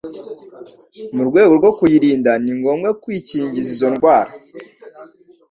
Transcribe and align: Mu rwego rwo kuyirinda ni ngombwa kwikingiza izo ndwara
Mu 1.15 1.21
rwego 1.29 1.51
rwo 1.59 1.71
kuyirinda 1.77 2.31
ni 2.43 2.53
ngombwa 2.59 2.89
kwikingiza 3.01 3.69
izo 3.75 3.87
ndwara 3.93 4.31